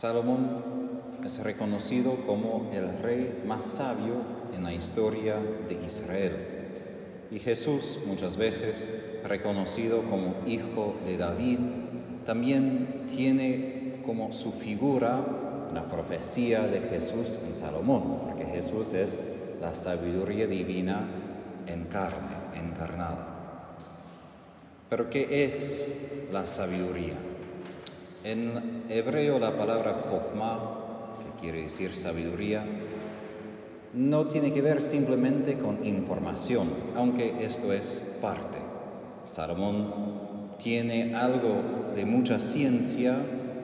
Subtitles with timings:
[0.00, 0.62] Salomón
[1.26, 4.14] es reconocido como el rey más sabio
[4.56, 5.36] en la historia
[5.68, 6.36] de Israel.
[7.30, 8.90] Y Jesús muchas veces
[9.28, 11.58] reconocido como hijo de David,
[12.24, 15.22] también tiene como su figura
[15.70, 19.20] una profecía de Jesús en Salomón, porque Jesús es
[19.60, 21.06] la sabiduría divina
[21.66, 23.76] en carne, encarnada.
[24.88, 25.86] Pero ¿qué es
[26.32, 27.29] la sabiduría?
[28.22, 30.58] En hebreo la palabra chokmah,
[31.18, 32.66] que quiere decir sabiduría,
[33.94, 38.58] no tiene que ver simplemente con información, aunque esto es parte.
[39.24, 43.16] Salomón tiene algo de mucha ciencia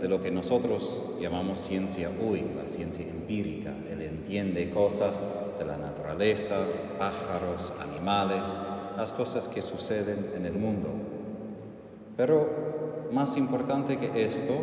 [0.00, 3.72] de lo que nosotros llamamos ciencia hoy, la ciencia empírica.
[3.90, 6.56] Él entiende cosas de la naturaleza,
[6.98, 8.60] pájaros, animales,
[8.96, 10.90] las cosas que suceden en el mundo.
[12.16, 12.71] Pero
[13.12, 14.54] más importante que esto,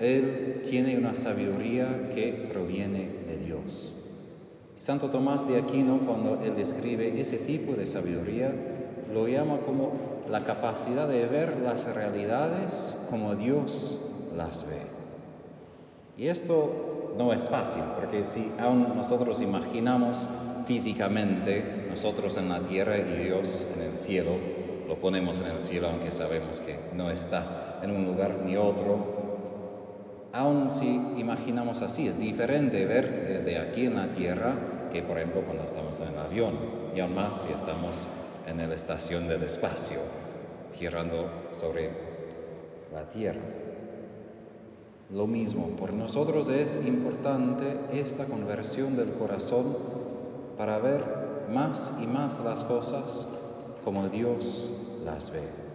[0.00, 3.92] Él tiene una sabiduría que proviene de Dios.
[4.78, 8.52] Santo Tomás de Aquino, cuando él describe ese tipo de sabiduría,
[9.12, 9.92] lo llama como
[10.28, 13.98] la capacidad de ver las realidades como Dios
[14.36, 14.82] las ve.
[16.18, 20.28] Y esto no es fácil, porque si aún nosotros imaginamos
[20.66, 24.32] físicamente nosotros en la tierra y Dios en el cielo,
[24.86, 29.16] lo ponemos en el cielo aunque sabemos que no está en un lugar ni otro,
[30.36, 34.54] Aun si imaginamos así, es diferente ver desde aquí en la Tierra
[34.92, 36.58] que, por ejemplo, cuando estamos en el avión,
[36.94, 38.06] y aún más si estamos
[38.46, 39.96] en la estación del espacio,
[40.74, 41.90] girando sobre
[42.92, 43.40] la Tierra.
[45.10, 49.74] Lo mismo, por nosotros es importante esta conversión del corazón
[50.58, 51.02] para ver
[51.50, 53.26] más y más las cosas
[53.84, 54.70] como Dios
[55.02, 55.65] las ve.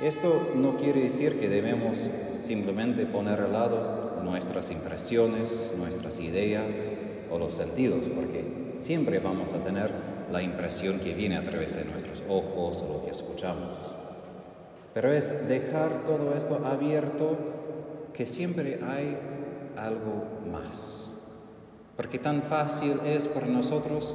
[0.00, 6.88] Esto no quiere decir que debemos simplemente poner al lado nuestras impresiones, nuestras ideas
[7.30, 9.92] o los sentidos, porque siempre vamos a tener
[10.32, 13.94] la impresión que viene a través de nuestros ojos o lo que escuchamos.
[14.92, 17.36] Pero es dejar todo esto abierto
[18.12, 19.16] que siempre hay
[19.76, 21.14] algo más.
[21.96, 24.14] Porque tan fácil es para nosotros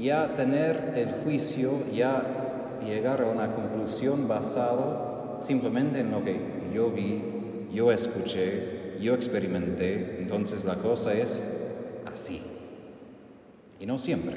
[0.00, 2.22] ya tener el juicio, ya
[2.84, 6.38] llegar a una conclusión basado simplemente en lo que
[6.74, 7.22] yo vi,
[7.72, 11.42] yo escuché, yo experimenté, entonces la cosa es
[12.12, 12.42] así.
[13.78, 14.36] Y no siempre,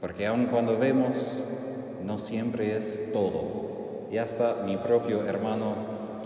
[0.00, 1.42] porque aun cuando vemos,
[2.04, 4.08] no siempre es todo.
[4.10, 5.74] Y hasta mi propio hermano,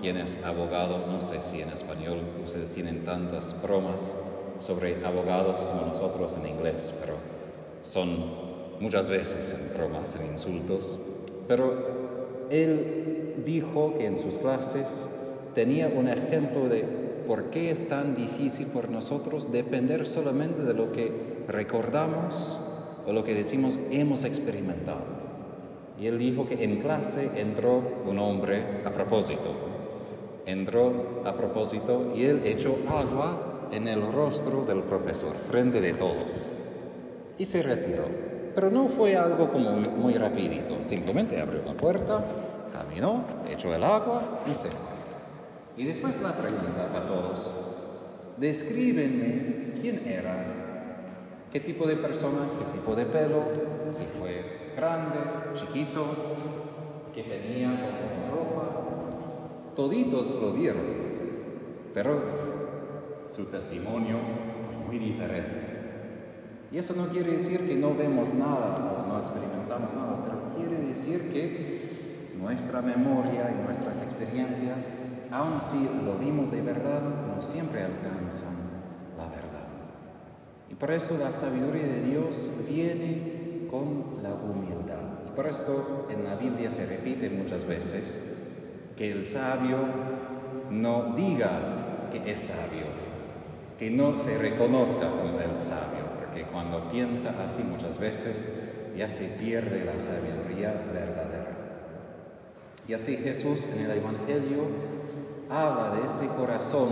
[0.00, 4.16] quien es abogado, no sé si en español ustedes tienen tantas bromas
[4.58, 7.14] sobre abogados como nosotros en inglés, pero
[7.82, 8.48] son
[8.80, 10.98] muchas veces en bromas, en insultos,
[11.46, 15.08] pero él dijo que en sus clases
[15.54, 16.84] tenía un ejemplo de
[17.26, 21.12] por qué es tan difícil por nosotros depender solamente de lo que
[21.46, 22.60] recordamos
[23.06, 25.18] o lo que decimos hemos experimentado.
[26.00, 29.52] Y él dijo que en clase entró un hombre a propósito.
[30.46, 36.52] Entró a propósito y él echó agua en el rostro del profesor, frente de todos.
[37.36, 38.04] Y se retiró.
[38.54, 42.24] Pero no fue algo como muy rapidito, simplemente abrió la puerta,
[42.70, 44.98] caminó, echó el agua y se fue.
[45.76, 47.54] Y después la pregunta a todos,
[48.36, 53.42] descríbenme quién era, qué tipo de persona, qué tipo de pelo,
[53.92, 55.18] si fue grande,
[55.54, 56.04] chiquito,
[57.14, 59.74] qué tenía como ropa.
[59.74, 60.82] Toditos lo vieron,
[61.94, 62.20] pero
[63.26, 64.16] su testimonio
[64.86, 65.68] muy diferente.
[66.70, 70.86] Y eso no quiere decir que no vemos nada o no experimentamos nada, pero quiere
[70.86, 77.82] decir que nuestra memoria y nuestras experiencias, aun si lo vimos de verdad, no siempre
[77.82, 78.54] alcanzan
[79.16, 79.66] la verdad.
[80.70, 85.26] Y por eso la sabiduría de Dios viene con la humildad.
[85.26, 88.20] Y por esto en la Biblia se repite muchas veces
[88.96, 89.78] que el sabio
[90.70, 92.86] no diga que es sabio,
[93.78, 98.50] que no se reconozca como el sabio, porque cuando piensa así muchas veces
[98.96, 101.27] ya se pierde la sabiduría verdadera.
[102.88, 104.62] Y así Jesús en el Evangelio
[105.50, 106.88] habla de este corazón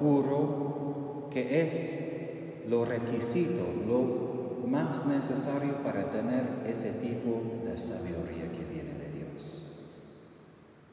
[0.00, 8.64] puro que es lo requisito, lo más necesario para tener ese tipo de sabiduría que
[8.64, 9.64] viene de Dios.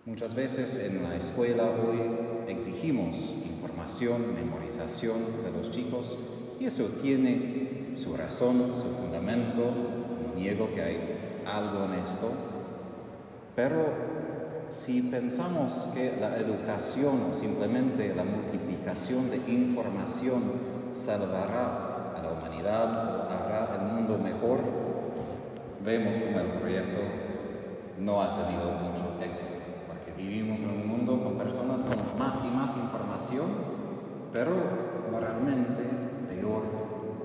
[0.05, 1.99] Muchas veces en la escuela hoy
[2.47, 6.19] exigimos información, memorización de los chicos
[6.59, 9.71] y eso tiene su razón, su fundamento,
[10.23, 12.29] no niego que hay algo en esto,
[13.55, 14.08] pero
[14.69, 20.43] si pensamos que la educación o simplemente la multiplicación de información
[20.93, 24.59] salvará a la humanidad o hará el mundo mejor,
[25.83, 26.99] vemos como el proyecto
[27.99, 29.51] no ha tenido mucho éxito,
[29.87, 33.47] porque vivimos en un mundo con personas con más y más información,
[34.31, 34.51] pero
[35.11, 35.83] moralmente
[36.29, 36.63] peor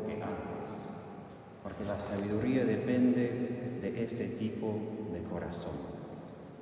[0.06, 0.80] que antes,
[1.62, 4.74] porque la sabiduría depende de este tipo
[5.12, 5.93] de corazón.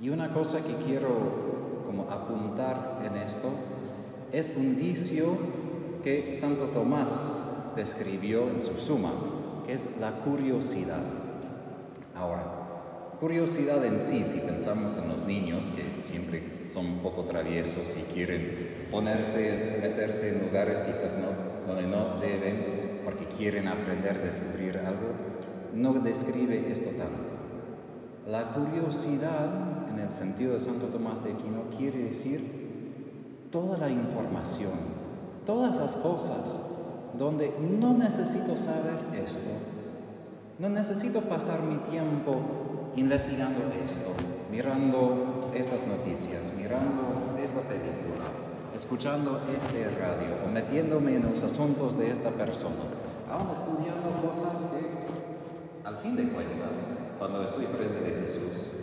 [0.01, 3.49] Y una cosa que quiero como apuntar en esto
[4.31, 5.37] es un vicio
[6.03, 9.11] que Santo Tomás describió en su suma,
[9.65, 11.03] que es la curiosidad.
[12.15, 12.43] Ahora,
[13.19, 18.13] curiosidad en sí, si pensamos en los niños que siempre son un poco traviesos y
[18.13, 25.13] quieren ponerse, meterse en lugares quizás no, donde no deben, porque quieren aprender, descubrir algo,
[25.73, 27.33] no describe esto tanto.
[28.27, 32.63] La curiosidad en el sentido de Santo Tomás de Aquino quiere decir
[33.51, 34.71] toda la información,
[35.45, 36.59] todas las cosas
[37.17, 39.51] donde no necesito saber esto,
[40.57, 42.35] no necesito pasar mi tiempo
[42.95, 44.13] investigando esto,
[44.51, 48.25] mirando estas noticias, mirando esta película,
[48.75, 52.89] escuchando este radio o metiéndome en los asuntos de esta persona,
[53.31, 58.82] aún estudiando cosas que, al fin de cuentas, cuando estoy frente de Jesús,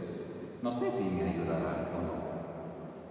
[0.63, 2.21] no sé si me ayudarán o no.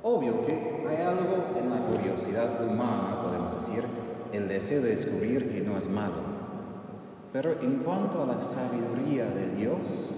[0.01, 3.83] Obvio que hay algo en la curiosidad humana, podemos decir,
[4.31, 6.39] el deseo de descubrir que no es malo.
[7.33, 10.11] Pero en cuanto a la sabiduría de Dios,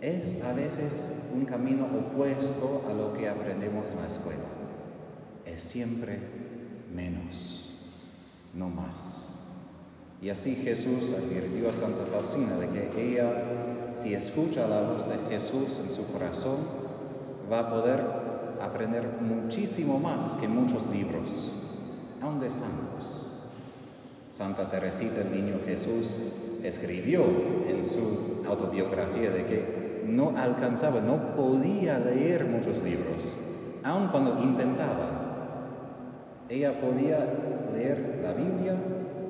[0.00, 4.44] es a veces un camino opuesto a lo que aprendemos en la escuela.
[5.46, 6.18] Es siempre
[6.94, 7.74] menos,
[8.52, 9.33] no más.
[10.24, 13.30] Y así Jesús advirtió a Santa Faustina de que ella
[13.92, 16.56] si escucha la voz de Jesús en su corazón,
[17.52, 18.00] va a poder
[18.60, 21.52] aprender muchísimo más que muchos libros,
[22.22, 23.26] aun de santos.
[24.30, 26.16] Santa Teresita, el niño Jesús,
[26.62, 27.22] escribió
[27.68, 33.38] en su autobiografía de que no alcanzaba, no podía leer muchos libros,
[33.84, 35.20] aun cuando intentaba.
[36.48, 37.18] Ella podía
[37.74, 38.74] leer la Biblia,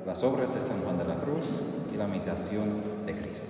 [0.06, 1.62] las obras de San Juan de la Cruz
[1.92, 3.48] y la imitación de Cristo.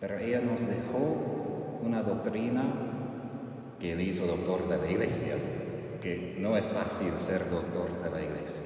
[0.00, 2.62] Pero ella nos dejó una doctrina
[3.78, 5.34] que él hizo doctor de la iglesia,
[6.00, 8.64] que no es fácil ser doctor de la iglesia.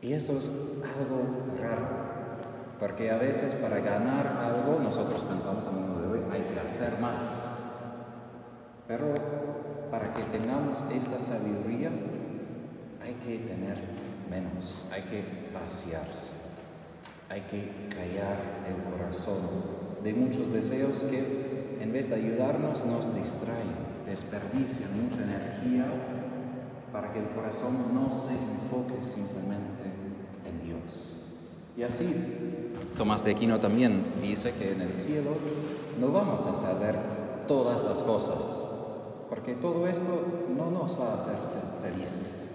[0.00, 1.86] Y eso es algo raro,
[2.78, 6.60] porque a veces para ganar algo nosotros pensamos en el mundo de hoy hay que
[6.60, 7.46] hacer más.
[8.86, 9.14] Pero
[9.90, 11.90] para que tengamos esta sabiduría
[13.02, 13.78] hay que tener
[14.32, 16.32] menos, hay que vaciarse,
[17.28, 19.40] hay que callar el corazón
[20.02, 23.76] de muchos deseos que en vez de ayudarnos nos distraen,
[24.06, 25.84] desperdician mucha energía
[26.92, 29.84] para que el corazón no se enfoque simplemente
[30.48, 31.12] en Dios.
[31.76, 32.06] Y así,
[32.96, 35.32] Tomás de Aquino también dice que en el cielo
[36.00, 36.96] no vamos a saber
[37.46, 38.66] todas las cosas,
[39.28, 40.22] porque todo esto
[40.56, 41.36] no nos va a hacer
[41.82, 42.48] felices.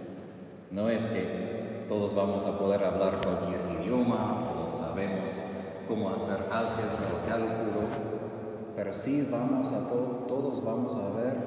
[0.71, 1.56] No es que
[1.87, 5.41] todos vamos a poder hablar cualquier idioma o sabemos
[5.87, 7.87] cómo hacer álgebra o cálculo,
[8.75, 11.37] pero sí vamos a todos vamos a ver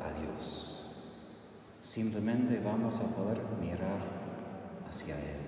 [0.00, 0.90] a Dios.
[1.80, 4.00] Simplemente vamos a poder mirar
[4.88, 5.42] hacia Él.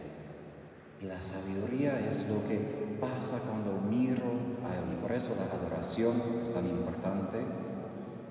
[1.03, 4.23] Y la sabiduría es lo que pasa cuando miro
[4.65, 4.97] a Él.
[4.97, 7.39] Y por eso la adoración es tan importante.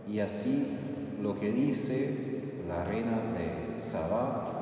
[0.08, 0.78] Y así
[1.22, 4.53] lo que dice la reina de Sabá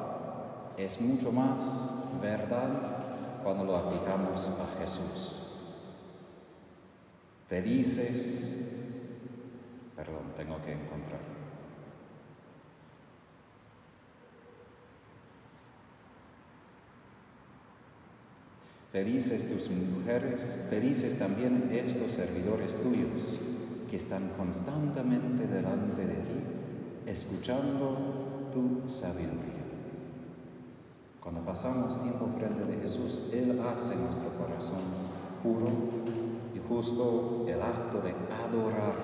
[0.77, 5.39] es mucho más verdad cuando lo aplicamos a Jesús.
[7.49, 8.51] Felices,
[9.95, 11.19] perdón, tengo que encontrar.
[18.91, 23.39] Felices tus mujeres, felices también estos servidores tuyos
[23.89, 26.39] que están constantemente delante de ti,
[27.05, 29.60] escuchando tu sabiduría.
[31.21, 34.81] Cuando pasamos tiempo frente de Jesús, Él hace nuestro corazón
[35.43, 35.67] puro
[36.55, 38.95] y justo el acto de adorar,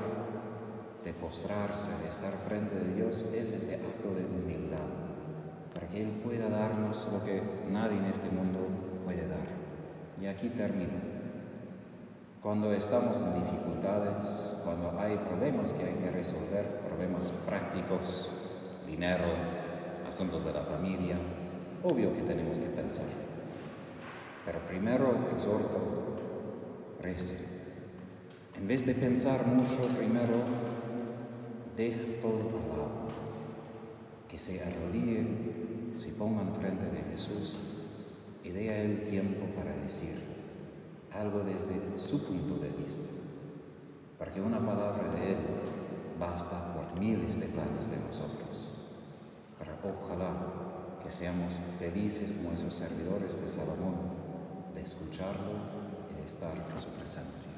[1.03, 4.79] de postrarse, de estar frente de Dios, es ese acto de humildad,
[5.71, 8.61] para que Él pueda darnos lo que nadie en este mundo
[9.05, 9.47] puede dar.
[10.19, 11.17] Y aquí termino.
[12.41, 18.31] Cuando estamos en dificultades, cuando hay problemas que hay que resolver, problemas prácticos,
[18.87, 19.25] dinero,
[20.07, 21.17] asuntos de la familia,
[21.83, 23.05] Obvio que tenemos que pensar.
[24.45, 25.77] Pero primero exhorto,
[27.01, 27.37] rece.
[28.57, 30.33] En vez de pensar mucho, primero
[31.75, 33.07] deje todo al lado,
[34.27, 37.61] que se arrodillen, se pongan frente de Jesús
[38.43, 40.21] y dé a Él tiempo para decir
[41.13, 43.07] algo desde su punto de vista,
[44.17, 45.37] para que una palabra de Él
[46.19, 48.71] basta por miles de planes de nosotros,
[49.59, 50.66] para ojalá
[51.03, 53.95] que seamos felices como esos servidores de Salomón,
[54.73, 55.53] de escucharlo
[56.11, 57.56] y de estar en su presencia.